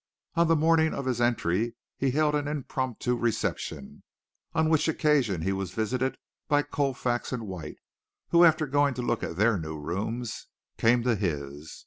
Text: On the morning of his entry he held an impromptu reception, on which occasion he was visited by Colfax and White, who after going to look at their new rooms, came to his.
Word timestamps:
On 0.33 0.47
the 0.47 0.55
morning 0.55 0.95
of 0.95 1.05
his 1.05 1.21
entry 1.21 1.75
he 1.95 2.09
held 2.09 2.33
an 2.33 2.47
impromptu 2.47 3.15
reception, 3.15 4.01
on 4.51 4.67
which 4.67 4.87
occasion 4.87 5.43
he 5.43 5.51
was 5.53 5.75
visited 5.75 6.17
by 6.47 6.63
Colfax 6.63 7.31
and 7.31 7.45
White, 7.45 7.77
who 8.29 8.43
after 8.43 8.65
going 8.65 8.95
to 8.95 9.03
look 9.03 9.21
at 9.21 9.35
their 9.35 9.59
new 9.59 9.77
rooms, 9.79 10.47
came 10.75 11.03
to 11.03 11.15
his. 11.15 11.79